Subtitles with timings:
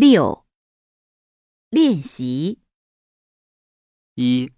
[0.00, 0.46] 六、
[1.70, 2.62] 练习
[4.14, 4.52] 一、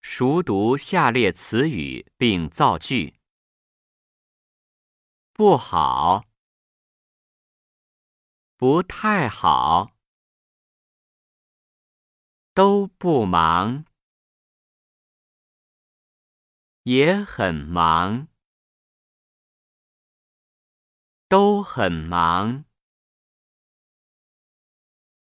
[0.00, 3.20] 熟读下列词语并造句。
[5.32, 6.24] 不好，
[8.56, 9.96] 不太好，
[12.52, 13.84] 都不忙，
[16.82, 18.26] 也很忙，
[21.28, 22.64] 都很忙，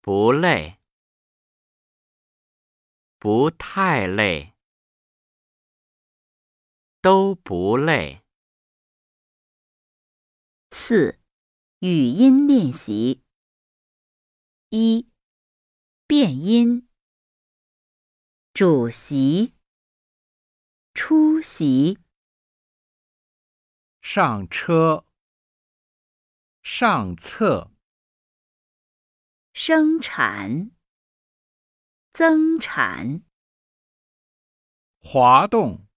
[0.03, 0.79] 不累，
[3.19, 4.55] 不太累，
[7.01, 8.23] 都不累。
[10.71, 11.19] 四、
[11.81, 13.23] 语音练习。
[14.69, 15.11] 一、
[16.07, 16.89] 变音：
[18.51, 19.53] 主席、
[20.95, 21.99] 出席、
[24.01, 25.05] 上车、
[26.63, 27.70] 上册、
[29.63, 30.71] 生产、
[32.13, 33.21] 增产、
[34.97, 35.87] 滑动、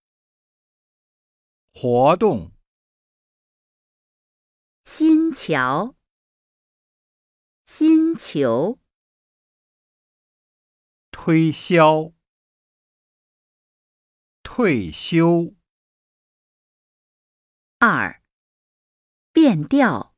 [1.72, 2.52] 活动、
[4.84, 5.96] 新桥、
[7.64, 8.78] 新球、
[11.10, 12.12] 推销、
[14.42, 15.54] 退休、
[17.78, 18.22] 二、
[19.32, 20.14] 变调：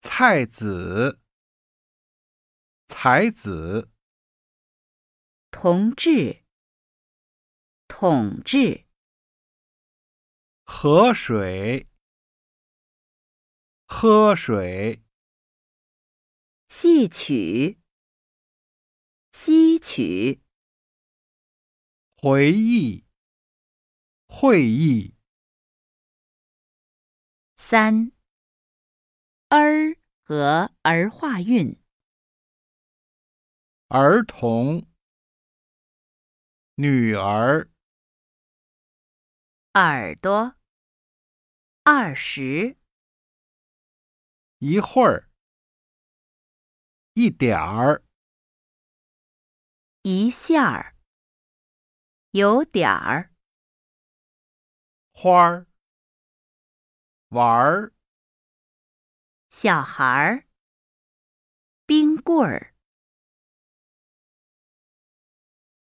[0.00, 1.21] 菜籽、
[3.04, 3.90] 才子、
[5.50, 6.44] 同志、
[7.88, 8.86] 统治、
[10.62, 11.90] 河水、
[13.86, 15.02] 喝水、
[16.68, 17.80] 戏曲、
[19.32, 20.40] 吸取、
[22.14, 23.04] 回忆、
[24.28, 25.16] 会议、
[27.56, 28.12] 三、
[29.48, 31.81] 儿和儿化韵：
[33.94, 34.86] 儿童、
[36.76, 37.68] 女儿、
[39.74, 40.54] 耳朵、
[41.82, 42.78] 二十、
[44.60, 45.28] 一会儿、
[47.12, 48.02] 一点儿、
[50.00, 50.96] 一下儿、
[52.30, 53.30] 有点儿、
[55.12, 55.66] 花儿、
[57.28, 57.92] 玩儿。
[59.50, 60.46] 小孩儿、
[61.84, 62.71] 冰棍儿。